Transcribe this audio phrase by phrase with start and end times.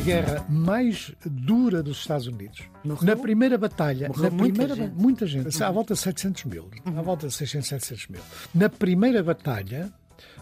[0.02, 2.62] guerra mais dura dos Estados Unidos.
[2.84, 3.06] Morreu?
[3.06, 4.94] Na primeira batalha, Morreu na muita primeira, gente.
[4.94, 8.20] muita gente, à volta de 700 mil, à volta de 600, 700 mil.
[8.54, 9.92] Na primeira batalha,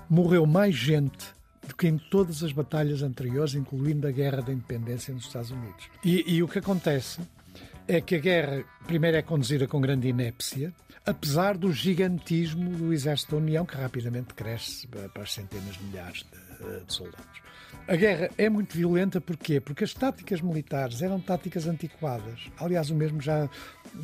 [0.08, 1.26] morreu mais gente
[1.66, 5.88] do que em todas as batalhas anteriores, incluindo a Guerra da Independência nos Estados Unidos.
[6.04, 7.20] E, e o que acontece
[7.88, 10.72] é que a guerra, primeiro, é conduzida com grande inépcia,
[11.06, 16.24] apesar do gigantismo do exército da União, que rapidamente cresce para as centenas de milhares
[16.24, 17.48] de, de soldados.
[17.88, 19.60] A guerra é muito violenta, porquê?
[19.60, 22.38] Porque as táticas militares eram táticas antiquadas.
[22.58, 23.48] Aliás, o mesmo já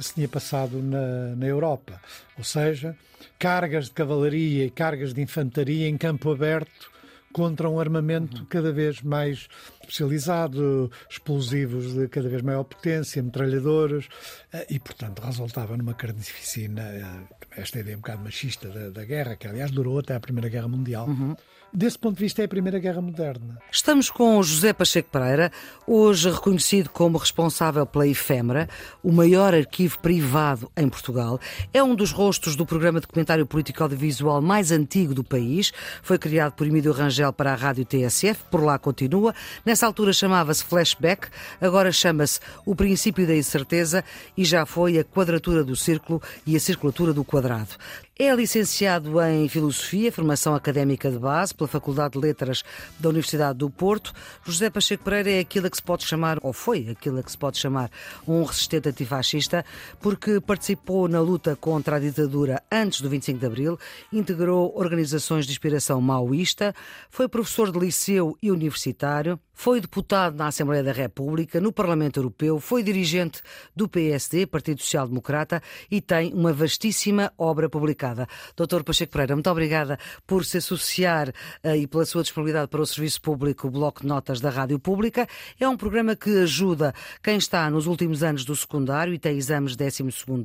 [0.00, 2.00] se tinha passado na, na Europa.
[2.38, 2.96] Ou seja,
[3.38, 6.90] cargas de cavalaria e cargas de infantaria em campo aberto
[7.34, 9.48] contra um armamento cada vez mais
[9.84, 14.08] especializado, explosivos de cada vez maior potência, metralhadoras,
[14.68, 16.82] e, portanto, resultava numa carnificina,
[17.56, 20.68] esta ideia um bocado machista da, da guerra, que aliás durou até a Primeira Guerra
[20.68, 21.06] Mundial.
[21.06, 21.36] Uhum.
[21.76, 23.58] Desse ponto de vista, é a Primeira Guerra Moderna.
[23.68, 25.50] Estamos com José Pacheco Pereira,
[25.84, 28.68] hoje reconhecido como responsável pela Efêmera,
[29.02, 31.40] o maior arquivo privado em Portugal.
[31.72, 35.72] É um dos rostos do programa de documentário político audiovisual mais antigo do país.
[36.00, 39.34] Foi criado por Emílio Rangel para a rádio TSF, por lá continua.
[39.74, 41.26] Nessa altura chamava-se Flashback,
[41.60, 44.04] agora chama-se O Princípio da Incerteza
[44.36, 47.70] e já foi a quadratura do círculo e a circulatura do quadrado.
[48.16, 52.62] É licenciado em Filosofia, formação académica de base, pela Faculdade de Letras
[52.96, 54.12] da Universidade do Porto.
[54.46, 57.58] José Pacheco Pereira é aquilo que se pode chamar, ou foi aquilo que se pode
[57.58, 57.90] chamar,
[58.24, 59.64] um resistente antifascista,
[60.00, 63.78] porque participou na luta contra a ditadura antes do 25 de Abril,
[64.12, 66.72] integrou organizações de inspiração maoísta,
[67.10, 72.60] foi professor de liceu e universitário, foi deputado na Assembleia da República, no Parlamento Europeu,
[72.60, 73.42] foi dirigente
[73.74, 78.03] do PSD, Partido Social Democrata, e tem uma vastíssima obra publicada.
[78.56, 82.86] Doutor Pacheco Pereira, muito obrigada por se associar uh, e pela sua disponibilidade para o
[82.86, 85.26] serviço público, o Bloco de Notas da Rádio Pública.
[85.58, 86.92] É um programa que ajuda
[87.22, 90.02] quem está nos últimos anos do secundário e tem exames de 12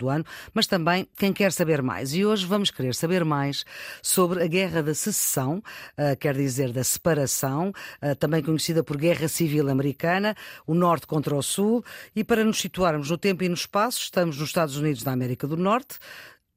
[0.09, 2.13] ano, mas também quem quer saber mais.
[2.13, 3.65] E hoje vamos querer saber mais
[4.01, 5.57] sobre a Guerra da Secessão,
[5.97, 10.35] uh, quer dizer, da separação, uh, também conhecida por Guerra Civil Americana,
[10.65, 11.83] o Norte contra o Sul,
[12.15, 15.47] e para nos situarmos no tempo e no espaço, estamos nos Estados Unidos da América
[15.47, 15.97] do Norte,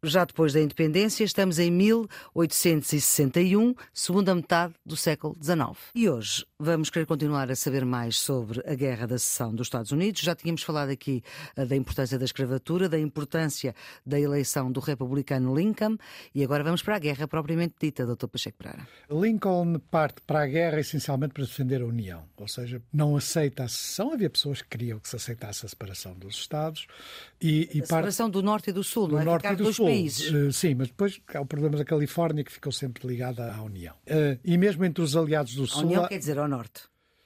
[0.04, 5.78] já depois da independência, estamos em 1861, segunda metade do século XIX.
[5.94, 9.92] E hoje vamos querer continuar a saber mais sobre a Guerra da Secessão dos Estados
[9.92, 10.20] Unidos.
[10.20, 11.22] Já tínhamos falado aqui
[11.56, 15.96] uh, da importância da escravatura, da importância da eleição do republicano Lincoln
[16.34, 18.26] e agora vamos para a guerra propriamente dita, Dr.
[18.26, 18.88] Pacheco Pereira.
[19.08, 23.68] Lincoln parte para a guerra essencialmente para defender a União, ou seja, não aceita a
[23.68, 24.12] secessão.
[24.12, 26.88] Havia pessoas que queriam que se aceitasse a separação dos Estados
[27.40, 28.32] e, e a separação parte...
[28.32, 29.24] do Norte e do Sul, do não é?
[29.24, 29.91] Norte e do Sul.
[29.92, 30.30] Países.
[30.30, 33.94] Uh, sim, mas depois há o problema da Califórnia que ficou sempre ligada à União.
[34.06, 35.82] Uh, e mesmo entre os aliados do a Sul.
[35.82, 36.82] União quer dizer ao Norte.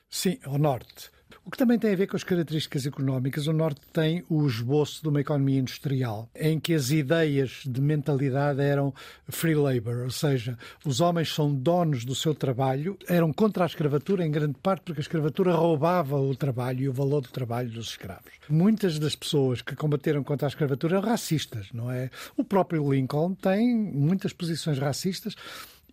[0.09, 1.11] Sim, ao Norte.
[1.47, 3.47] O que também tem a ver com as características económicas.
[3.47, 8.61] O Norte tem o esboço de uma economia industrial, em que as ideias de mentalidade
[8.61, 8.93] eram
[9.29, 14.27] free labor, ou seja, os homens são donos do seu trabalho, eram contra a escravatura
[14.27, 17.91] em grande parte porque a escravatura roubava o trabalho e o valor do trabalho dos
[17.91, 18.33] escravos.
[18.49, 22.11] Muitas das pessoas que combateram contra a escravatura eram racistas, não é?
[22.37, 25.37] O próprio Lincoln tem muitas posições racistas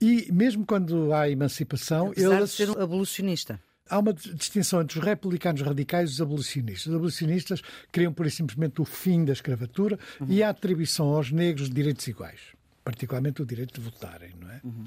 [0.01, 3.59] e mesmo quando há emancipação, Apesar ele de ser um abolicionista.
[3.89, 6.87] Há uma distinção entre os republicanos radicais e os abolicionistas.
[6.87, 7.61] Os abolicionistas
[7.91, 10.27] queriam, por simplesmente, o fim da escravatura uhum.
[10.29, 12.39] e a atribuição aos negros de direitos iguais,
[12.83, 14.31] particularmente o direito de votarem.
[14.39, 14.61] Não é?
[14.63, 14.85] Uhum.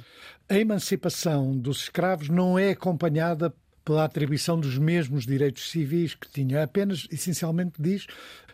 [0.48, 6.60] A emancipação dos escravos não é acompanhada pela atribuição dos mesmos direitos civis que tinham.
[6.60, 8.06] Apenas, essencialmente, diz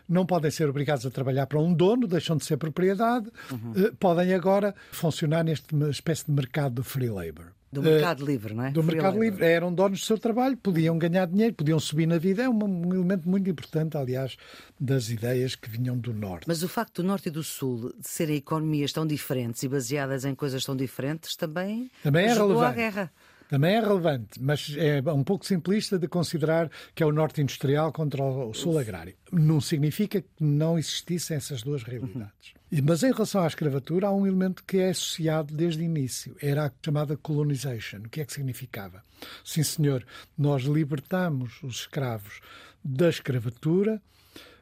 [0.07, 3.73] não podem ser obrigados a trabalhar para um dono, deixam de ser propriedade, uhum.
[3.99, 7.53] podem agora funcionar nesta espécie de mercado do free labor.
[7.73, 8.71] Do mercado uh, livre, não é?
[8.71, 9.23] Do mercado labor.
[9.23, 9.45] livre.
[9.45, 12.43] Eram donos do seu trabalho, podiam ganhar dinheiro, podiam subir na vida.
[12.43, 14.37] É um, um, elemento muito importante, aliás,
[14.79, 16.47] das ideias que vinham do Norte.
[16.47, 20.25] Mas o facto do Norte e do Sul de serem economias tão diferentes e baseadas
[20.25, 22.65] em coisas tão diferentes também, também é relevante.
[22.65, 23.11] à guerra.
[23.49, 27.91] Também é relevante, mas é um pouco simplista de considerar que é o norte industrial
[27.91, 29.15] contra o sul agrário.
[29.31, 32.53] Não significa que não existissem essas duas realidades.
[32.71, 32.81] Uhum.
[32.83, 36.35] Mas em relação à escravatura, há um elemento que é associado desde o início.
[36.41, 37.99] Era a chamada colonization.
[37.99, 39.03] O que é que significava?
[39.45, 40.05] Sim, senhor,
[40.37, 42.39] nós libertamos os escravos
[42.83, 44.01] da escravatura,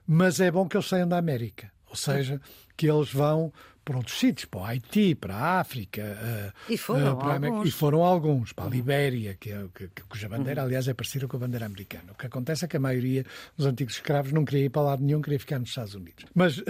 [0.06, 1.72] mas é bom que eles saiam da América.
[1.88, 2.42] Ou seja,
[2.75, 6.54] que eles vão para outros sítios, para o Haiti, para a África.
[6.69, 7.68] E foram uh, para alguns.
[7.68, 11.28] E foram alguns, para a Libéria, que é, que, que, cuja bandeira, aliás, é parecida
[11.28, 12.12] com a bandeira americana.
[12.12, 13.25] O que acontece é que a maioria
[13.57, 16.25] dos antigos escravos não queria ir para lado nenhum, queria ficar nos Estados Unidos.
[16.33, 16.63] Mas uh,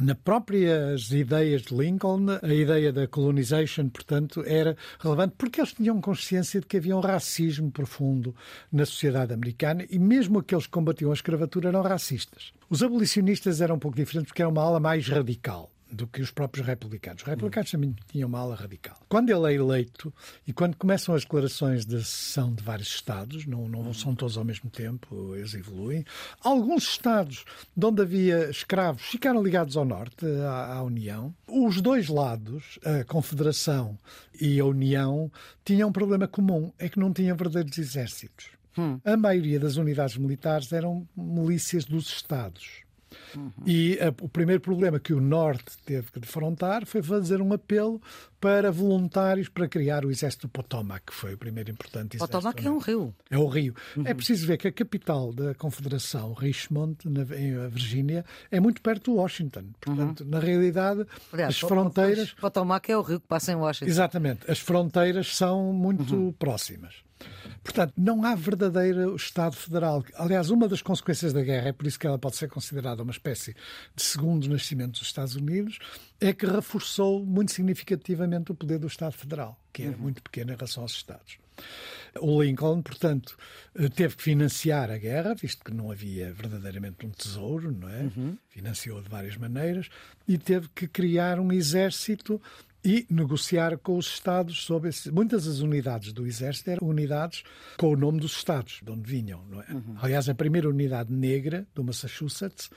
[0.00, 6.00] na próprias ideias de Lincoln, a ideia da colonization, portanto, era relevante porque eles tinham
[6.00, 8.34] consciência de que havia um racismo profundo
[8.70, 12.52] na sociedade americana e mesmo aqueles que combatiam a escravatura eram racistas.
[12.68, 16.30] Os abolicionistas eram um pouco diferentes porque era uma ala mais radical do que os
[16.30, 17.22] próprios republicanos.
[17.22, 18.98] Os republicanos também tinham uma ala radical.
[19.08, 20.12] Quando ele é eleito
[20.46, 24.44] e quando começam as declarações de secessão de vários Estados, não, não são todos ao
[24.44, 26.04] mesmo tempo, eles evoluem,
[26.40, 27.44] alguns Estados
[27.76, 31.34] de onde havia escravos ficaram ligados ao Norte, à, à União.
[31.46, 33.98] Os dois lados, a Confederação
[34.40, 35.30] e a União,
[35.64, 38.50] tinham um problema comum, é que não tinham verdadeiros exércitos.
[38.78, 39.00] Hum.
[39.04, 42.85] A maioria das unidades militares eram milícias dos Estados.
[43.36, 43.52] Uhum.
[43.66, 48.00] E a, o primeiro problema que o Norte teve que defrontar foi fazer um apelo
[48.40, 52.32] para voluntários para criar o exército do Potomac, que foi o primeiro importante exército.
[52.32, 53.14] Potomac é um rio.
[53.30, 53.74] É o rio.
[53.96, 54.04] Uhum.
[54.06, 59.10] É preciso ver que a capital da Confederação, Richmond, na, em Virgínia, é muito perto
[59.10, 59.64] de Washington.
[59.80, 60.30] Portanto, uhum.
[60.30, 62.32] na realidade, Aliás, as fronteiras...
[62.32, 63.90] Potomac é o rio que passa em Washington.
[63.90, 64.50] Exatamente.
[64.50, 66.32] As fronteiras são muito uhum.
[66.32, 67.06] próximas.
[67.66, 70.04] Portanto, não há verdadeiro Estado federal.
[70.14, 73.10] Aliás, uma das consequências da guerra, é por isso que ela pode ser considerada uma
[73.10, 73.56] espécie
[73.92, 75.80] de segundo nascimento dos Estados Unidos,
[76.20, 79.98] é que reforçou muito significativamente o poder do Estado federal, que era uhum.
[79.98, 81.38] muito pequeno em relação aos Estados.
[82.20, 83.36] O Lincoln, portanto,
[83.96, 88.02] teve que financiar a guerra, visto que não havia verdadeiramente um tesouro, não é?
[88.02, 88.38] Uhum.
[88.48, 89.88] Financiou de várias maneiras
[90.28, 92.40] e teve que criar um exército
[92.86, 95.10] e negociar com os Estados sobre esse...
[95.10, 97.42] Muitas das unidades do Exército eram unidades
[97.76, 99.44] com o nome dos Estados, de onde vinham.
[99.50, 99.72] Não é?
[99.72, 99.96] Uhum.
[100.00, 102.70] Aliás, a primeira unidade negra do Massachusetts,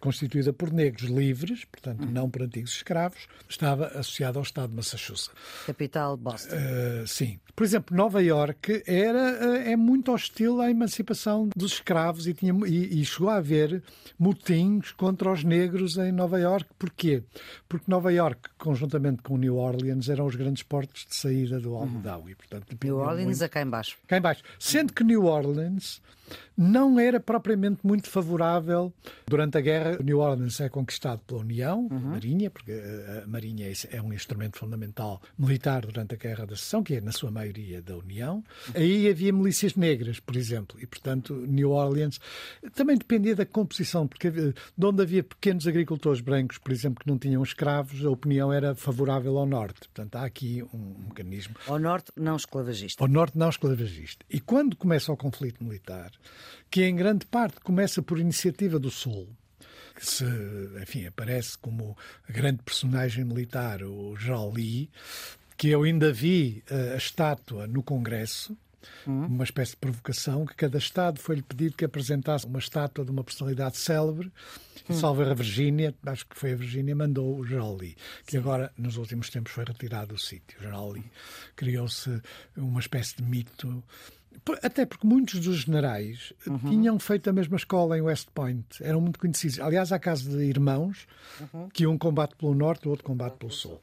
[0.00, 2.10] constituída por negros livres, portanto uhum.
[2.12, 5.34] não por antigos escravos, estava associada ao Estado de Massachusetts.
[5.66, 6.54] Capital Boston.
[6.54, 7.40] Uh, sim.
[7.56, 12.54] Por exemplo, Nova York era, uh, é muito hostil à emancipação dos escravos e, tinha,
[12.68, 13.82] e, e chegou a haver
[14.16, 16.68] motins contra os negros em Nova York.
[16.78, 17.24] Porquê?
[17.68, 21.74] Porque Nova York, conjuntamente com New New Orleans eram os grandes portos de saída do
[21.74, 22.20] algodão.
[22.20, 22.28] Uhum.
[22.28, 23.44] E, portanto, New Orleans muito...
[23.44, 23.96] é cá embaixo.
[24.06, 24.42] Cá embaixo.
[24.58, 26.02] Sendo que New Orleans
[26.56, 28.92] não era propriamente muito favorável.
[29.26, 32.10] Durante a guerra, New Orleans é conquistado pela União, uhum.
[32.10, 36.94] Marinha, porque a Marinha é um instrumento fundamental militar durante a Guerra da Seção, que
[36.94, 38.42] é, na sua maioria, da União.
[38.74, 42.18] Aí havia milícias negras, por exemplo, e, portanto, New Orleans
[42.74, 47.18] também dependia da composição, porque de onde havia pequenos agricultores brancos, por exemplo, que não
[47.18, 49.80] tinham escravos, a opinião era favorável ao Norte.
[49.80, 51.54] Portanto, há aqui um mecanismo.
[51.66, 53.02] Ao Norte, não esclavagista.
[53.02, 54.24] Ao Norte, não esclavagista.
[54.30, 56.12] E quando começa o conflito militar,
[56.70, 59.28] que em grande parte começa por iniciativa do Sul,
[59.94, 60.24] que se,
[60.82, 61.96] enfim, aparece como
[62.28, 64.14] grande personagem militar, o
[64.52, 64.90] Lee,
[65.56, 68.56] que eu ainda vi uh, a estátua no Congresso,
[69.04, 69.26] Uhum.
[69.26, 73.24] uma espécie de provocação, que cada Estado foi-lhe pedido que apresentasse uma estátua de uma
[73.24, 74.32] personalidade célebre.
[74.88, 74.96] Uhum.
[74.96, 78.38] Salve a Virgínia, acho que foi a Virgínia, mandou o Lee, que Sim.
[78.38, 80.58] agora, nos últimos tempos, foi retirado do sítio.
[80.58, 81.10] O General Lee
[81.56, 82.22] criou-se
[82.56, 83.82] uma espécie de mito
[84.62, 86.58] até porque muitos dos generais uhum.
[86.58, 89.60] tinham feito a mesma escola em West Point, eram muito conhecidos.
[89.60, 91.06] Aliás, há casos de irmãos
[91.40, 91.68] uhum.
[91.68, 93.80] que um combate pelo norte, o outro combate pelo sul.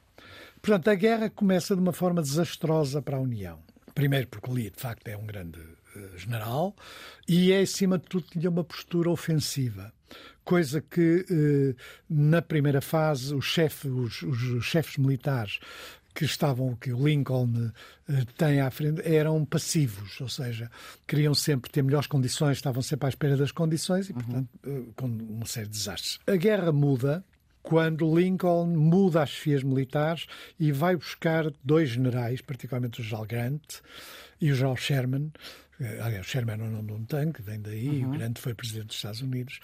[0.61, 3.59] Portanto, a guerra começa de uma forma desastrosa para a União.
[3.93, 6.75] Primeiro, porque Lee, de facto, é um grande uh, general
[7.27, 9.93] e é, acima de tudo, tinha uma postura ofensiva.
[10.43, 11.75] Coisa que, uh,
[12.09, 15.59] na primeira fase, os, os, os chefes militares
[16.13, 17.71] que estavam, que o Lincoln
[18.09, 20.69] uh, tem à frente, eram passivos, ou seja,
[21.07, 25.07] queriam sempre ter melhores condições, estavam sempre à espera das condições e, portanto, uh, com
[25.07, 26.19] uma série de desastres.
[26.27, 27.23] A guerra muda
[27.63, 30.27] quando Lincoln muda as chefias militares
[30.59, 33.75] e vai buscar dois generais, particularmente o General Grant
[34.39, 35.31] e o General Sherman.
[35.79, 38.09] Eh, aliás, o Sherman é o nome de um tanque, vem daí, uhum.
[38.09, 39.61] o Grant foi presidente dos Estados Unidos.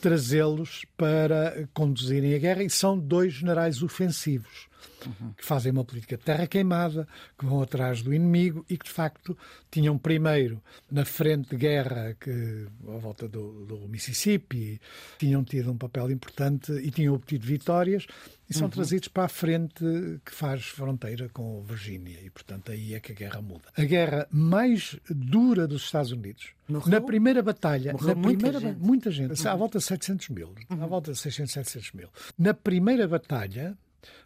[0.00, 4.66] Trazê-los para conduzirem a guerra e são dois generais ofensivos
[5.06, 5.32] uhum.
[5.36, 7.06] que fazem uma política de terra queimada,
[7.38, 9.36] que vão atrás do inimigo e que, de facto,
[9.70, 14.80] tinham primeiro na frente de guerra que, à volta do, do Mississippi,
[15.18, 18.06] tinham tido um papel importante e tinham obtido vitórias
[18.48, 18.70] e são uhum.
[18.70, 19.84] trazidos para a frente
[20.24, 23.64] que faz fronteira com Virgínia e, portanto, aí é que a guerra muda.
[23.76, 26.90] A guerra mais dura dos Estados Unidos, Morreu?
[26.90, 29.50] na primeira batalha, Morreu na muita primeira, gente, muita gente uhum.
[29.50, 30.82] à volta de 700 mil, uhum.
[30.82, 32.08] à volta de 600, 700 mil.
[32.38, 33.76] Na primeira batalha,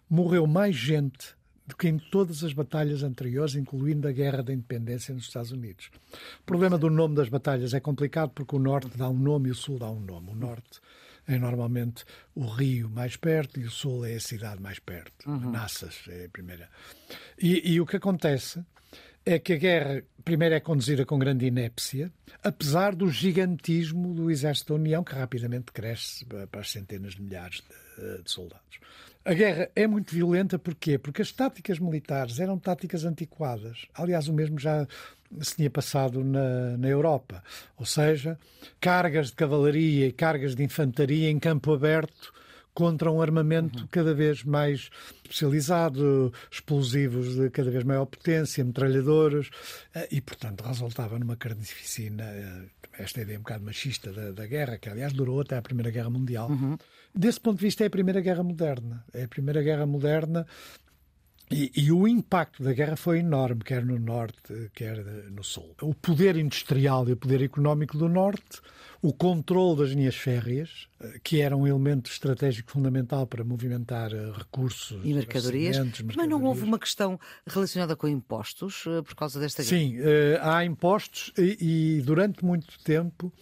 [0.09, 5.15] morreu mais gente do que em todas as batalhas anteriores, incluindo a Guerra da Independência
[5.15, 5.91] nos Estados Unidos.
[6.41, 9.53] O problema do nome das batalhas é complicado porque o Norte dá um nome e
[9.53, 10.31] o Sul dá um nome.
[10.31, 10.81] O Norte
[11.27, 15.29] é normalmente o rio mais perto e o Sul é a cidade mais perto.
[15.29, 15.51] Uhum.
[15.51, 16.71] Nassas é a primeira.
[17.39, 18.65] E, e o que acontece
[19.27, 22.11] é que a guerra, primeiro, é conduzida com grande inépcia,
[22.43, 27.63] apesar do gigantismo do exército da União, que rapidamente cresce para as centenas de milhares
[27.99, 28.81] de, de soldados.
[29.25, 30.99] A guerra é muito violenta, porquê?
[30.99, 33.87] Porque as táticas militares eram táticas antiquadas.
[33.95, 34.87] Aliás, o mesmo já
[35.41, 37.43] se tinha passado na, na Europa.
[37.77, 38.39] Ou seja,
[38.81, 42.33] cargas de cavalaria e cargas de infantaria em campo aberto
[42.79, 43.89] contra um armamento uhum.
[43.91, 44.89] cada vez mais
[45.25, 49.51] especializado, explosivos de cada vez maior potência, metralhadoras,
[49.93, 52.67] eh, e, portanto, resultava numa carnificina, eh,
[53.01, 56.09] esta ideia um bocado machista da, da guerra, que, aliás, durou até a Primeira Guerra
[56.09, 56.49] Mundial.
[56.51, 56.79] Uhum.
[57.13, 59.05] Desse ponto de vista, é a Primeira Guerra Moderna.
[59.13, 60.47] É a Primeira Guerra Moderna
[61.51, 65.75] e, e, o impacto da guerra foi enorme, quer no Norte, quer no Sul.
[65.81, 68.61] O poder industrial e o poder económico do Norte,
[69.01, 74.33] o controle das linhas férreas, eh, que era um elemento estratégico fundamental para movimentar eh,
[74.37, 75.79] recursos e mercadorias.
[75.79, 76.17] mercadorias.
[76.17, 79.77] Mas não houve uma questão relacionada com impostos eh, por causa desta guerra?
[79.77, 79.97] Sim,
[80.41, 83.33] há impostos e, e durante muito tempo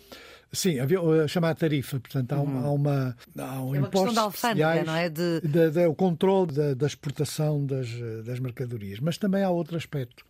[0.52, 4.14] Sim, havia a chamada tarifa, portanto há, uma, há, uma, há um é uma questão
[4.14, 5.08] da alfândega, não é?
[5.08, 5.40] De...
[5.40, 7.88] De, de, o controle da, da exportação das,
[8.24, 9.00] das mercadorias.
[9.00, 10.24] Mas também há outro aspecto.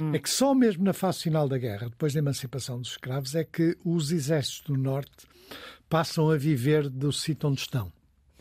[0.00, 0.14] Hum.
[0.14, 3.44] É que só mesmo na fase final da guerra, depois da emancipação dos escravos, é
[3.44, 5.26] que os exércitos do Norte
[5.88, 7.92] passam a viver do sítio onde estão.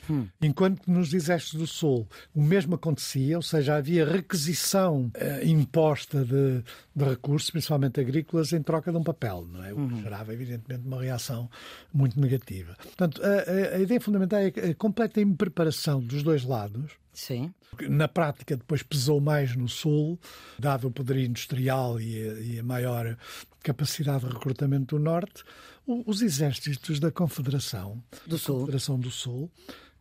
[0.09, 0.27] Hum.
[0.41, 6.63] Enquanto nos exércitos do Sul o mesmo acontecia, ou seja, havia requisição uh, imposta de,
[6.95, 9.73] de, recursos, principalmente agrícolas, em troca de um papel, não é?
[9.73, 10.01] O que uhum.
[10.01, 11.49] gerava, evidentemente, uma reação
[11.93, 12.75] muito negativa.
[12.81, 16.91] Portanto, a, a, a ideia fundamental é a completa impreparação dos dois lados.
[17.13, 17.51] Sim.
[17.89, 20.19] Na prática, depois pesou mais no Sul,
[20.59, 23.17] dado o poder industrial e a, e a maior
[23.63, 25.43] capacidade de recrutamento do Norte,
[25.87, 29.51] os exércitos da Confederação do Sul, Confederação do Sul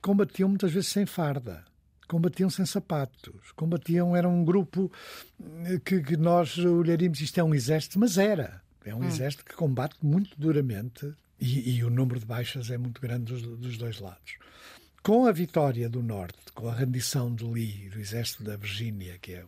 [0.06, 1.64] combatiam muitas vezes sem farda
[2.06, 4.92] combatiam sem sapatos, combatiam, era um grupo
[5.64, 8.62] eh, que, que, nós olharíamos, isto é um exército, mas era.
[8.84, 9.08] É um hum.
[9.08, 13.42] exército que combate muito duramente e, e, o número de baixas é muito grande dos,
[13.42, 14.36] dos, dois lados.
[15.02, 19.32] Com a vitória do Norte, com a rendição de Lee, do exército da Virgínia, que
[19.32, 19.44] é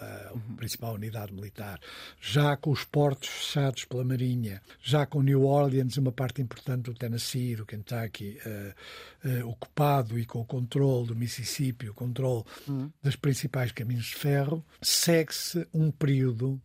[0.00, 1.78] a principal unidade militar,
[2.20, 6.94] já com os portos fechados pela Marinha, já com New Orleans uma parte importante do
[6.94, 12.90] Tennessee, do Kentucky, uh, uh, ocupado e com o controle do Mississippi, o controle uhum.
[13.02, 16.60] dos principais caminhos de ferro, segue-se um período.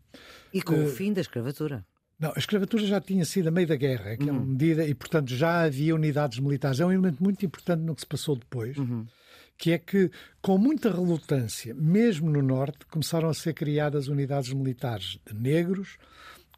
[0.54, 1.86] E com uh, o fim da escravatura.
[2.18, 4.30] Não, a escravatura já tinha sido a meio da guerra, que uhum.
[4.30, 4.48] é uma uhum.
[4.48, 6.80] medida, e portanto já havia unidades militares.
[6.80, 8.78] É um elemento muito importante no que se passou depois.
[8.78, 9.06] Uhum
[9.58, 15.20] que é que, com muita relutância, mesmo no Norte, começaram a ser criadas unidades militares
[15.26, 15.98] de negros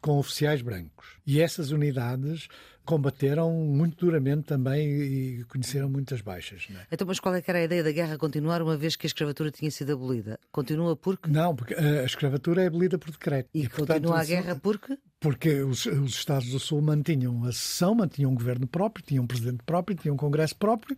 [0.00, 1.06] com oficiais brancos.
[1.26, 2.48] E essas unidades
[2.88, 6.66] combateram muito duramente também e conheceram muitas baixas.
[6.70, 6.86] É?
[6.90, 9.08] Então, mas qual é que era a ideia da guerra continuar uma vez que a
[9.08, 10.40] escravatura tinha sido abolida?
[10.50, 11.28] Continua porque?
[11.28, 13.50] Não, porque a escravatura é abolida por decreto.
[13.52, 14.98] E, e continua portanto, a guerra porque?
[15.20, 19.26] Porque os, os, Estados do Sul mantinham a sessão, mantinham um governo próprio, tinham um
[19.26, 20.96] presidente próprio, tinham um congresso próprio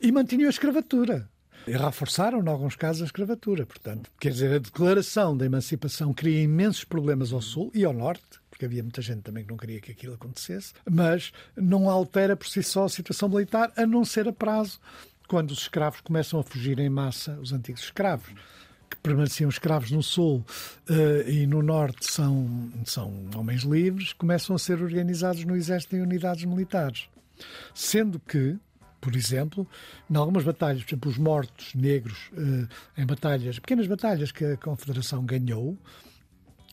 [0.00, 1.28] e mantinham a escravatura.
[1.66, 3.66] E reforçaram, em alguns casos, a escravatura.
[3.66, 8.40] Portanto, quer dizer, a declaração da emancipação cria imensos problemas ao Sul e ao Norte,
[8.50, 12.46] porque havia muita gente também que não queria que aquilo acontecesse, mas não altera por
[12.46, 14.80] si só a situação militar, a não ser a prazo,
[15.28, 18.28] quando os escravos começam a fugir em massa, os antigos escravos
[18.90, 20.44] que permaneciam escravos no Sul
[20.90, 26.02] uh, e no Norte são, são homens livres, começam a ser organizados no Exército em
[26.02, 27.08] unidades militares.
[27.74, 28.58] Sendo que,
[29.02, 29.66] por exemplo,
[30.08, 34.56] em algumas batalhas, por exemplo, os mortos negros eh, em batalhas, pequenas batalhas que a
[34.56, 35.76] Confederação ganhou,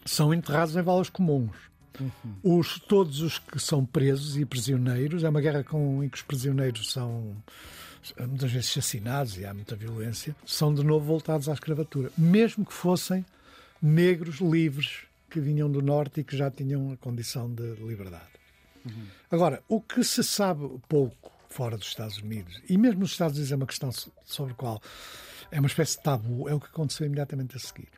[0.05, 1.57] são enterrados em valas comuns.
[1.99, 2.59] Uhum.
[2.59, 6.21] Os, todos os que são presos e prisioneiros, é uma guerra com, em que os
[6.21, 7.35] prisioneiros são
[8.19, 12.73] muitas vezes assassinados e há muita violência, são de novo voltados à escravatura, mesmo que
[12.73, 13.25] fossem
[13.81, 18.29] negros livres que vinham do norte e que já tinham a condição de liberdade.
[18.85, 19.07] Uhum.
[19.31, 22.61] Agora, o que se sabe pouco fora dos Estados Unidos.
[22.69, 23.91] E mesmo nos Estados Unidos é uma questão
[24.25, 24.81] sobre a qual
[25.51, 27.89] é uma espécie de tabu, é o que aconteceu imediatamente a seguir.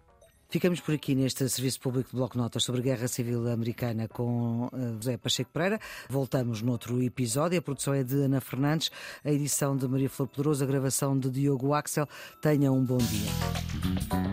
[0.52, 4.96] Ficamos por aqui neste Serviço Público de Bloco Notas sobre Guerra Civil Americana com eh,
[4.96, 5.80] José Pacheco Pereira.
[6.10, 7.58] Voltamos noutro episódio.
[7.58, 8.92] A produção é de Ana Fernandes,
[9.24, 12.06] a edição de Maria Flor Poderoso, a gravação de Diogo Axel.
[12.42, 14.31] Tenha um bom dia.